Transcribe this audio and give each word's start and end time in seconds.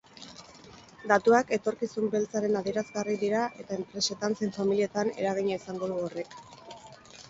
Datuak 1.11 1.53
etorkizun 1.57 2.09
beltzaren 2.15 2.59
adierazgarri 2.63 3.21
dira 3.27 3.45
eta 3.65 3.79
enpresetan 3.81 4.41
zein 4.43 4.59
familietan 4.61 5.17
eragina 5.25 5.63
izango 5.65 5.93
du 5.97 6.05
horrek. 6.07 6.41